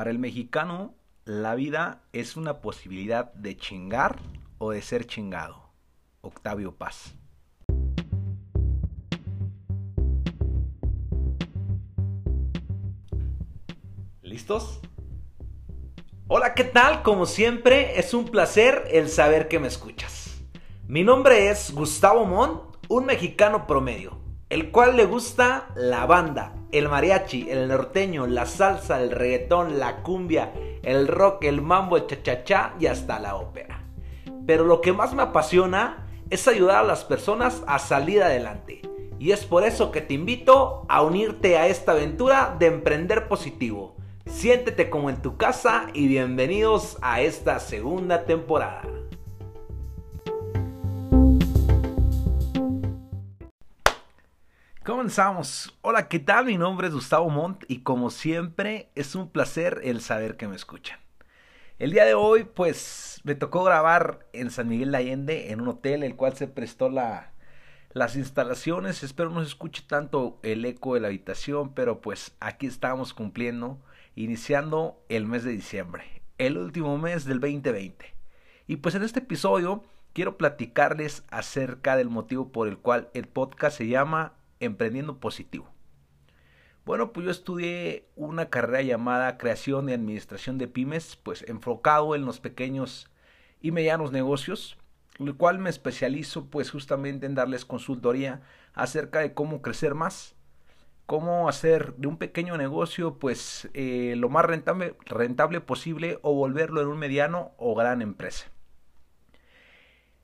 Para 0.00 0.12
el 0.12 0.18
mexicano, 0.18 0.94
la 1.26 1.54
vida 1.54 2.00
es 2.14 2.38
una 2.38 2.62
posibilidad 2.62 3.34
de 3.34 3.58
chingar 3.58 4.18
o 4.56 4.70
de 4.70 4.80
ser 4.80 5.06
chingado. 5.06 5.74
Octavio 6.22 6.74
Paz. 6.74 7.14
¿Listos? 14.22 14.80
Hola, 16.28 16.54
¿qué 16.54 16.64
tal? 16.64 17.02
Como 17.02 17.26
siempre, 17.26 17.98
es 17.98 18.14
un 18.14 18.24
placer 18.24 18.88
el 18.92 19.10
saber 19.10 19.48
que 19.48 19.58
me 19.58 19.68
escuchas. 19.68 20.40
Mi 20.88 21.04
nombre 21.04 21.50
es 21.50 21.74
Gustavo 21.74 22.24
Montt, 22.24 22.78
un 22.88 23.04
mexicano 23.04 23.66
promedio, 23.66 24.18
el 24.48 24.70
cual 24.70 24.96
le 24.96 25.04
gusta 25.04 25.68
la 25.76 26.06
banda, 26.06 26.54
el 26.72 26.88
mariachi, 26.88 27.50
el 27.50 27.68
norteño, 27.68 28.26
la 28.26 28.46
salsa, 28.46 29.02
el 29.02 29.10
reggaetón, 29.10 29.78
la 29.78 30.02
cumbia, 30.02 30.52
el 30.82 31.08
rock, 31.08 31.44
el 31.44 31.62
mambo, 31.62 31.96
el 31.96 32.06
cha-cha-cha 32.06 32.74
y 32.78 32.86
hasta 32.86 33.18
la 33.18 33.36
ópera. 33.36 33.84
Pero 34.46 34.64
lo 34.64 34.80
que 34.80 34.92
más 34.92 35.14
me 35.14 35.22
apasiona 35.22 36.06
es 36.30 36.46
ayudar 36.46 36.78
a 36.78 36.86
las 36.86 37.04
personas 37.04 37.62
a 37.66 37.78
salir 37.78 38.22
adelante. 38.22 38.82
Y 39.18 39.32
es 39.32 39.44
por 39.44 39.64
eso 39.64 39.90
que 39.90 40.00
te 40.00 40.14
invito 40.14 40.86
a 40.88 41.02
unirte 41.02 41.58
a 41.58 41.66
esta 41.66 41.92
aventura 41.92 42.56
de 42.58 42.66
emprender 42.66 43.28
positivo. 43.28 43.96
Siéntete 44.26 44.88
como 44.88 45.10
en 45.10 45.20
tu 45.20 45.36
casa 45.36 45.88
y 45.92 46.06
bienvenidos 46.06 46.96
a 47.02 47.20
esta 47.20 47.58
segunda 47.58 48.24
temporada. 48.24 48.82
Comenzamos. 54.84 55.78
Hola, 55.82 56.08
¿qué 56.08 56.18
tal? 56.18 56.46
Mi 56.46 56.56
nombre 56.56 56.88
es 56.88 56.94
Gustavo 56.94 57.28
Montt 57.28 57.64
y 57.68 57.82
como 57.82 58.08
siempre 58.08 58.88
es 58.94 59.14
un 59.14 59.28
placer 59.28 59.82
el 59.84 60.00
saber 60.00 60.38
que 60.38 60.48
me 60.48 60.56
escuchan. 60.56 60.98
El 61.78 61.90
día 61.90 62.06
de 62.06 62.14
hoy 62.14 62.44
pues 62.44 63.20
me 63.22 63.34
tocó 63.34 63.62
grabar 63.62 64.26
en 64.32 64.50
San 64.50 64.68
Miguel 64.68 64.92
de 64.92 64.96
Allende 64.96 65.52
en 65.52 65.60
un 65.60 65.68
hotel 65.68 66.02
el 66.02 66.16
cual 66.16 66.34
se 66.34 66.48
prestó 66.48 66.88
la, 66.88 67.34
las 67.92 68.16
instalaciones. 68.16 69.02
Espero 69.02 69.28
no 69.28 69.40
se 69.42 69.48
escuche 69.48 69.84
tanto 69.86 70.40
el 70.42 70.64
eco 70.64 70.94
de 70.94 71.00
la 71.00 71.08
habitación, 71.08 71.74
pero 71.74 72.00
pues 72.00 72.34
aquí 72.40 72.66
estamos 72.66 73.12
cumpliendo, 73.12 73.78
iniciando 74.14 75.04
el 75.10 75.26
mes 75.26 75.44
de 75.44 75.52
diciembre, 75.52 76.22
el 76.38 76.56
último 76.56 76.96
mes 76.96 77.26
del 77.26 77.40
2020. 77.40 78.14
Y 78.66 78.76
pues 78.76 78.94
en 78.94 79.02
este 79.02 79.18
episodio 79.18 79.84
quiero 80.14 80.38
platicarles 80.38 81.22
acerca 81.30 81.96
del 81.96 82.08
motivo 82.08 82.50
por 82.50 82.66
el 82.66 82.78
cual 82.78 83.10
el 83.12 83.28
podcast 83.28 83.76
se 83.76 83.86
llama 83.86 84.39
Emprendiendo 84.60 85.18
Positivo. 85.18 85.68
Bueno, 86.84 87.12
pues 87.12 87.24
yo 87.26 87.30
estudié 87.30 88.08
una 88.16 88.48
carrera 88.48 88.82
llamada 88.82 89.36
Creación 89.36 89.88
y 89.88 89.92
Administración 89.92 90.58
de 90.58 90.68
Pymes, 90.68 91.16
pues 91.16 91.44
enfocado 91.46 92.14
en 92.14 92.24
los 92.24 92.40
pequeños 92.40 93.10
y 93.60 93.70
medianos 93.70 94.12
negocios, 94.12 94.78
el 95.18 95.34
cual 95.36 95.58
me 95.58 95.70
especializo 95.70 96.46
pues 96.46 96.70
justamente 96.70 97.26
en 97.26 97.34
darles 97.34 97.64
consultoría 97.64 98.40
acerca 98.72 99.20
de 99.20 99.34
cómo 99.34 99.60
crecer 99.60 99.94
más, 99.94 100.34
cómo 101.06 101.48
hacer 101.48 101.94
de 101.96 102.06
un 102.08 102.16
pequeño 102.16 102.56
negocio 102.56 103.18
pues 103.18 103.68
eh, 103.74 104.14
lo 104.16 104.28
más 104.28 104.46
rentable 104.46 105.60
posible 105.60 106.18
o 106.22 106.34
volverlo 106.34 106.80
en 106.80 106.88
un 106.88 106.98
mediano 106.98 107.52
o 107.58 107.74
gran 107.74 108.00
empresa. 108.00 108.50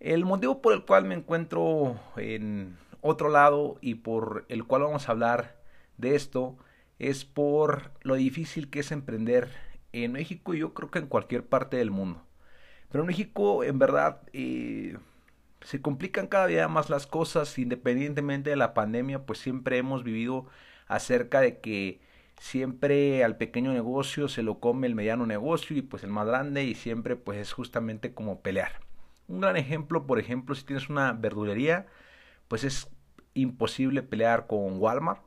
El 0.00 0.24
motivo 0.24 0.60
por 0.62 0.72
el 0.72 0.84
cual 0.84 1.04
me 1.04 1.14
encuentro 1.14 2.00
en 2.16 2.76
otro 3.02 3.28
lado 3.28 3.78
y 3.80 3.96
por 3.96 4.44
el 4.48 4.64
cual 4.64 4.82
vamos 4.82 5.08
a 5.08 5.12
hablar 5.12 5.56
de 5.96 6.14
esto 6.14 6.56
es 6.98 7.24
por 7.24 7.92
lo 8.02 8.14
difícil 8.14 8.70
que 8.70 8.80
es 8.80 8.92
emprender 8.92 9.48
en 9.92 10.12
México 10.12 10.54
y 10.54 10.58
yo 10.58 10.74
creo 10.74 10.90
que 10.90 11.00
en 11.00 11.06
cualquier 11.06 11.46
parte 11.46 11.76
del 11.76 11.90
mundo. 11.90 12.22
Pero 12.90 13.02
en 13.02 13.08
México 13.08 13.64
en 13.64 13.78
verdad 13.78 14.22
eh, 14.32 14.96
se 15.62 15.80
complican 15.80 16.26
cada 16.26 16.46
día 16.46 16.68
más 16.68 16.90
las 16.90 17.06
cosas 17.06 17.58
independientemente 17.58 18.50
de 18.50 18.56
la 18.56 18.74
pandemia 18.74 19.24
pues 19.24 19.38
siempre 19.38 19.78
hemos 19.78 20.04
vivido 20.04 20.46
acerca 20.86 21.40
de 21.40 21.60
que 21.60 22.00
siempre 22.40 23.22
al 23.22 23.36
pequeño 23.36 23.72
negocio 23.72 24.28
se 24.28 24.42
lo 24.42 24.60
come 24.60 24.86
el 24.86 24.94
mediano 24.94 25.26
negocio 25.26 25.76
y 25.76 25.82
pues 25.82 26.02
el 26.02 26.10
más 26.10 26.26
grande 26.26 26.64
y 26.64 26.74
siempre 26.74 27.16
pues 27.16 27.38
es 27.38 27.52
justamente 27.52 28.12
como 28.14 28.40
pelear. 28.40 28.80
Un 29.28 29.40
gran 29.42 29.56
ejemplo, 29.56 30.06
por 30.06 30.18
ejemplo, 30.18 30.54
si 30.54 30.64
tienes 30.64 30.88
una 30.88 31.12
verdulería, 31.12 31.86
pues 32.50 32.64
es 32.64 32.88
imposible 33.32 34.02
pelear 34.02 34.48
con 34.48 34.80
Walmart, 34.80 35.22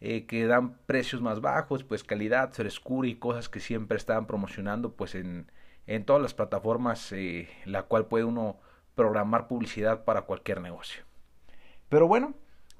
eh, 0.00 0.24
que 0.24 0.46
dan 0.46 0.78
precios 0.86 1.20
más 1.20 1.40
bajos, 1.40 1.82
pues 1.82 2.04
calidad, 2.04 2.52
frescura 2.52 3.08
y 3.08 3.16
cosas 3.16 3.48
que 3.48 3.58
siempre 3.58 3.96
están 3.96 4.28
promocionando 4.28 4.92
pues 4.92 5.16
en, 5.16 5.50
en 5.88 6.04
todas 6.04 6.22
las 6.22 6.32
plataformas, 6.32 7.10
eh, 7.10 7.48
la 7.64 7.82
cual 7.82 8.06
puede 8.06 8.22
uno 8.22 8.60
programar 8.94 9.48
publicidad 9.48 10.04
para 10.04 10.22
cualquier 10.22 10.60
negocio. 10.60 11.02
Pero 11.88 12.06
bueno, 12.06 12.34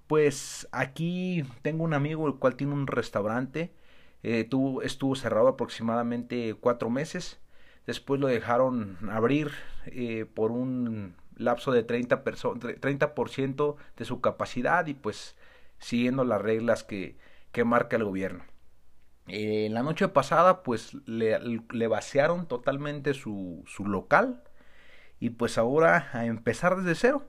pues 0.06 0.68
aquí 0.70 1.42
tengo 1.62 1.82
un 1.82 1.94
amigo 1.94 2.28
el 2.28 2.36
cual 2.36 2.54
tiene 2.54 2.74
un 2.74 2.86
restaurante, 2.86 3.74
eh, 4.22 4.44
tuvo, 4.44 4.82
estuvo 4.82 5.16
cerrado 5.16 5.48
aproximadamente 5.48 6.54
cuatro 6.54 6.90
meses, 6.90 7.40
después 7.88 8.20
lo 8.20 8.28
dejaron 8.28 8.98
abrir 9.10 9.50
por 10.32 10.52
un 10.52 11.16
lapso 11.36 11.72
de 11.72 11.86
30%, 11.86 12.80
30 12.80 13.14
de 13.96 14.04
su 14.04 14.20
capacidad 14.20 14.86
y 14.86 14.94
pues 14.94 15.36
siguiendo 15.78 16.24
las 16.24 16.40
reglas 16.40 16.84
que, 16.84 17.16
que 17.52 17.64
marca 17.64 17.96
el 17.96 18.04
gobierno. 18.04 18.44
Eh, 19.26 19.68
la 19.70 19.82
noche 19.82 20.08
pasada 20.08 20.62
pues 20.62 20.94
le, 21.06 21.38
le 21.38 21.86
vaciaron 21.88 22.46
totalmente 22.46 23.14
su, 23.14 23.64
su, 23.66 23.86
local 23.86 24.42
y 25.18 25.30
pues 25.30 25.56
ahora 25.56 26.10
a 26.12 26.26
empezar 26.26 26.76
desde 26.76 26.94
cero. 26.94 27.26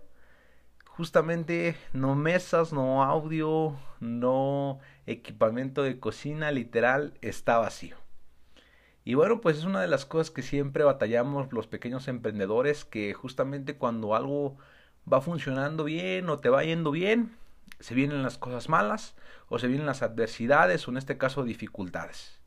Justamente 0.85 1.75
no 1.93 2.15
mesas, 2.15 2.73
no 2.73 3.03
audio, 3.03 3.77
no 3.99 4.79
equipamiento 5.05 5.83
de 5.83 5.99
cocina, 5.99 6.51
literal 6.51 7.17
está 7.21 7.57
vacío. 7.57 8.04
Y 9.07 9.13
bueno, 9.13 9.39
pues 9.39 9.59
es 9.59 9.65
una 9.65 9.81
de 9.81 9.87
las 9.87 10.05
cosas 10.05 10.31
que 10.31 10.41
siempre 10.41 10.83
batallamos 10.83 11.53
los 11.53 11.67
pequeños 11.67 12.07
emprendedores, 12.07 12.85
que 12.85 13.13
justamente 13.13 13.77
cuando 13.77 14.15
algo 14.15 14.57
va 15.11 15.21
funcionando 15.21 15.83
bien 15.83 16.27
o 16.27 16.39
te 16.39 16.49
va 16.49 16.63
yendo 16.63 16.89
bien, 16.89 17.37
se 17.79 17.93
vienen 17.93 18.23
las 18.23 18.39
cosas 18.39 18.67
malas 18.67 19.15
o 19.47 19.59
se 19.59 19.67
vienen 19.67 19.85
las 19.85 20.01
adversidades 20.01 20.87
o 20.87 20.91
en 20.91 20.97
este 20.97 21.19
caso 21.19 21.43
dificultades. 21.43 22.39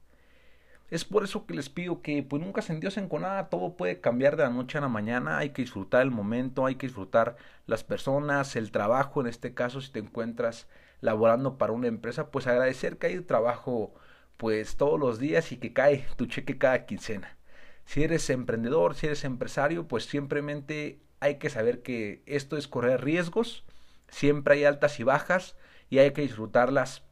Es 0.90 1.04
por 1.04 1.22
eso 1.22 1.46
que 1.46 1.54
les 1.54 1.68
pido 1.68 2.02
que 2.02 2.24
pues 2.24 2.42
nunca 2.42 2.60
se 2.60 2.72
endiosen 2.72 3.08
con 3.08 3.22
nada, 3.22 3.50
todo 3.50 3.76
puede 3.76 4.00
cambiar 4.00 4.36
de 4.36 4.42
la 4.42 4.50
noche 4.50 4.78
a 4.78 4.80
la 4.80 4.88
mañana, 4.88 5.38
hay 5.38 5.50
que 5.50 5.62
disfrutar 5.62 6.02
el 6.02 6.10
momento, 6.10 6.66
hay 6.66 6.74
que 6.74 6.88
disfrutar 6.88 7.36
las 7.66 7.84
personas, 7.84 8.56
el 8.56 8.72
trabajo, 8.72 9.20
en 9.20 9.28
este 9.28 9.54
caso 9.54 9.80
si 9.80 9.92
te 9.92 10.00
encuentras 10.00 10.66
laborando 11.02 11.56
para 11.56 11.72
una 11.72 11.86
empresa, 11.86 12.32
pues 12.32 12.48
agradecer 12.48 12.98
que 12.98 13.06
hay 13.06 13.20
trabajo 13.20 13.94
pues 14.38 14.76
todos 14.76 14.98
los 14.98 15.18
días 15.18 15.52
y 15.52 15.58
que 15.58 15.74
cae 15.74 16.06
tu 16.16 16.26
cheque 16.26 16.56
cada 16.56 16.86
quincena. 16.86 17.36
Si 17.84 18.02
eres 18.02 18.30
emprendedor, 18.30 18.94
si 18.94 19.06
eres 19.06 19.24
empresario, 19.24 19.86
pues 19.86 20.04
simplemente 20.04 21.00
hay 21.20 21.36
que 21.36 21.50
saber 21.50 21.82
que 21.82 22.22
esto 22.26 22.56
es 22.56 22.68
correr 22.68 23.02
riesgos, 23.04 23.64
siempre 24.08 24.54
hay 24.54 24.64
altas 24.64 25.00
y 25.00 25.04
bajas 25.04 25.56
y 25.90 25.98
hay 25.98 26.12
que 26.12 26.22
disfrutarlas 26.22 27.02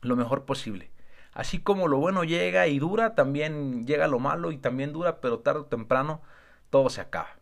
lo 0.00 0.16
mejor 0.16 0.44
posible. 0.44 0.90
Así 1.32 1.58
como 1.58 1.88
lo 1.88 1.98
bueno 1.98 2.24
llega 2.24 2.66
y 2.66 2.78
dura, 2.78 3.14
también 3.14 3.86
llega 3.86 4.06
lo 4.08 4.18
malo 4.18 4.50
y 4.50 4.58
también 4.58 4.92
dura, 4.92 5.20
pero 5.20 5.40
tarde 5.40 5.60
o 5.60 5.66
temprano 5.66 6.22
todo 6.70 6.88
se 6.88 7.00
acaba. 7.00 7.36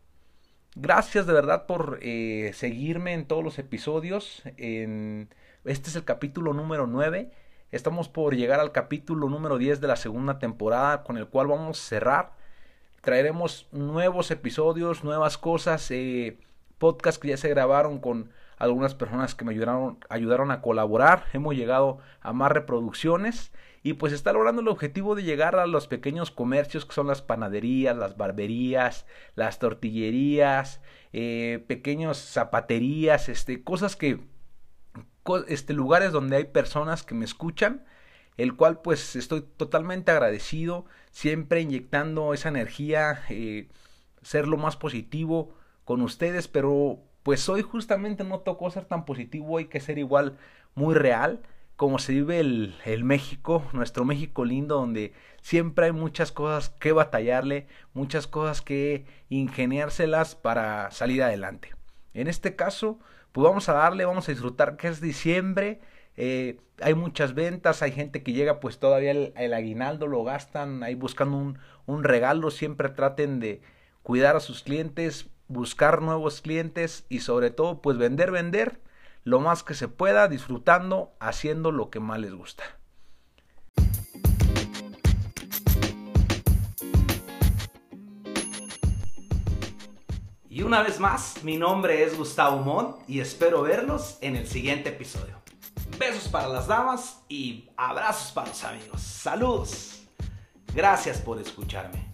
Gracias 0.74 1.26
de 1.26 1.32
verdad 1.32 1.66
por 1.66 1.98
eh, 2.02 2.52
seguirme 2.54 3.14
en 3.14 3.26
todos 3.26 3.44
los 3.44 3.58
episodios. 3.58 4.42
En, 4.56 5.28
este 5.64 5.90
es 5.90 5.96
el 5.96 6.04
capítulo 6.04 6.52
número 6.52 6.86
9 6.86 7.30
Estamos 7.72 8.08
por 8.08 8.34
llegar 8.34 8.58
al 8.58 8.72
capítulo 8.72 9.28
número 9.28 9.56
10 9.56 9.80
de 9.80 9.86
la 9.86 9.94
segunda 9.94 10.40
temporada 10.40 11.04
con 11.04 11.16
el 11.16 11.28
cual 11.28 11.46
vamos 11.46 11.80
a 11.80 11.88
cerrar. 11.88 12.32
Traeremos 13.00 13.68
nuevos 13.70 14.32
episodios, 14.32 15.04
nuevas 15.04 15.38
cosas, 15.38 15.88
eh, 15.92 16.36
podcasts 16.78 17.20
que 17.20 17.28
ya 17.28 17.36
se 17.36 17.48
grabaron 17.48 18.00
con 18.00 18.30
algunas 18.56 18.96
personas 18.96 19.36
que 19.36 19.44
me 19.44 19.52
ayudaron, 19.52 19.98
ayudaron 20.08 20.50
a 20.50 20.62
colaborar. 20.62 21.26
Hemos 21.32 21.54
llegado 21.54 21.98
a 22.22 22.32
más 22.32 22.50
reproducciones 22.50 23.52
y 23.84 23.92
pues 23.92 24.12
está 24.12 24.32
logrando 24.32 24.62
el 24.62 24.68
objetivo 24.68 25.14
de 25.14 25.22
llegar 25.22 25.54
a 25.54 25.68
los 25.68 25.86
pequeños 25.86 26.32
comercios 26.32 26.84
que 26.84 26.92
son 26.94 27.06
las 27.06 27.22
panaderías, 27.22 27.96
las 27.96 28.16
barberías, 28.16 29.06
las 29.36 29.60
tortillerías, 29.60 30.80
eh, 31.12 31.64
pequeños 31.68 32.18
zapaterías, 32.18 33.28
este, 33.28 33.62
cosas 33.62 33.94
que 33.94 34.18
este, 35.38 35.72
lugares 35.72 36.12
donde 36.12 36.36
hay 36.36 36.44
personas 36.44 37.02
que 37.02 37.14
me 37.14 37.24
escuchan, 37.24 37.84
el 38.36 38.56
cual 38.56 38.80
pues 38.80 39.16
estoy 39.16 39.42
totalmente 39.42 40.10
agradecido, 40.10 40.86
siempre 41.10 41.60
inyectando 41.60 42.32
esa 42.34 42.48
energía, 42.48 43.22
eh, 43.28 43.68
ser 44.22 44.48
lo 44.48 44.56
más 44.56 44.76
positivo 44.76 45.54
con 45.84 46.02
ustedes, 46.02 46.48
pero 46.48 47.00
pues 47.22 47.48
hoy 47.48 47.62
justamente 47.62 48.24
no 48.24 48.40
tocó 48.40 48.70
ser 48.70 48.84
tan 48.86 49.04
positivo, 49.04 49.58
hay 49.58 49.66
que 49.66 49.80
ser 49.80 49.98
igual 49.98 50.38
muy 50.74 50.94
real, 50.94 51.40
como 51.76 51.98
se 51.98 52.12
vive 52.12 52.40
el, 52.40 52.74
el, 52.84 53.04
México, 53.04 53.64
nuestro 53.72 54.04
México 54.04 54.44
lindo, 54.44 54.76
donde 54.76 55.14
siempre 55.40 55.86
hay 55.86 55.92
muchas 55.92 56.30
cosas 56.32 56.70
que 56.70 56.92
batallarle, 56.92 57.66
muchas 57.94 58.26
cosas 58.26 58.60
que 58.60 59.06
ingeniárselas 59.30 60.34
para 60.34 60.90
salir 60.90 61.22
adelante. 61.22 61.79
En 62.14 62.28
este 62.28 62.56
caso, 62.56 62.98
pues 63.32 63.44
vamos 63.44 63.68
a 63.68 63.74
darle, 63.74 64.04
vamos 64.04 64.28
a 64.28 64.32
disfrutar 64.32 64.76
que 64.76 64.88
es 64.88 65.00
diciembre, 65.00 65.80
eh, 66.16 66.58
hay 66.82 66.94
muchas 66.94 67.34
ventas, 67.34 67.82
hay 67.82 67.92
gente 67.92 68.22
que 68.22 68.32
llega 68.32 68.60
pues 68.60 68.78
todavía 68.78 69.12
el, 69.12 69.54
aguinaldo, 69.54 70.06
lo 70.06 70.24
gastan 70.24 70.82
ahí 70.82 70.94
buscando 70.94 71.36
un, 71.36 71.58
un 71.86 72.04
regalo, 72.04 72.50
siempre 72.50 72.88
traten 72.88 73.40
de 73.40 73.60
cuidar 74.02 74.36
a 74.36 74.40
sus 74.40 74.62
clientes, 74.62 75.28
buscar 75.48 76.02
nuevos 76.02 76.40
clientes 76.40 77.06
y 77.08 77.20
sobre 77.20 77.50
todo 77.50 77.80
pues 77.80 77.96
vender, 77.96 78.30
vender 78.30 78.80
lo 79.24 79.40
más 79.40 79.62
que 79.62 79.74
se 79.74 79.88
pueda, 79.88 80.28
disfrutando, 80.28 81.12
haciendo 81.20 81.72
lo 81.72 81.90
que 81.90 82.00
más 82.00 82.18
les 82.18 82.34
gusta. 82.34 82.64
Y 90.60 90.62
una 90.62 90.82
vez 90.82 91.00
más, 91.00 91.42
mi 91.42 91.56
nombre 91.56 92.04
es 92.04 92.18
Gustavo 92.18 92.58
Mon 92.58 92.96
y 93.08 93.20
espero 93.20 93.62
verlos 93.62 94.18
en 94.20 94.36
el 94.36 94.46
siguiente 94.46 94.90
episodio. 94.90 95.40
Besos 95.98 96.28
para 96.28 96.48
las 96.48 96.66
damas 96.66 97.22
y 97.30 97.70
abrazos 97.78 98.30
para 98.32 98.48
los 98.48 98.62
amigos. 98.64 99.00
Saludos. 99.00 100.02
Gracias 100.74 101.16
por 101.16 101.40
escucharme. 101.40 102.09